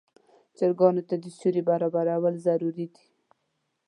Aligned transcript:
چرګانو 0.57 1.01
ته 1.09 1.15
د 1.23 1.25
سیوري 1.37 1.61
برابرول 1.69 2.35
ضروري 2.47 2.85
دي. 2.95 3.07